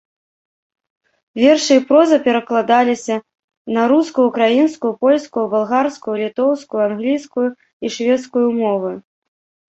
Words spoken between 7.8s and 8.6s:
шведскую